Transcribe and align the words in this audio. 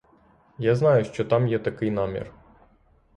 Я 0.57 0.75
знаю, 0.75 1.05
що 1.05 1.25
там 1.25 1.47
є 1.47 1.59
такий 1.59 1.91
намір. 1.91 2.31